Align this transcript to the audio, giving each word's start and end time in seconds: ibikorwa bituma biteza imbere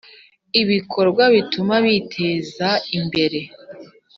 ibikorwa 0.61 1.23
bituma 1.35 1.75
biteza 1.85 2.69
imbere 2.97 3.39